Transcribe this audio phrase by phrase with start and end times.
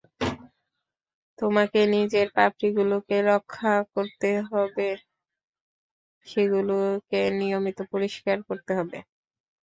[1.39, 4.89] তোমাকে নিজের পাপড়িগুলোকে রক্ষা করতে হবে,
[6.27, 8.97] সেগুলোকে নিয়মিত পরিষ্কার করতে হবে।